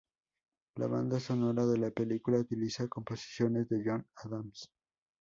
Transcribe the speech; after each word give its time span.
La 0.77 0.87
banda 0.87 1.19
sonora 1.19 1.63
de 1.67 1.77
la 1.77 1.91
película 1.91 2.39
utiliza 2.39 2.87
composiciones 2.87 3.69
de 3.69 3.83
John 3.85 4.07
Adams. 4.15 4.71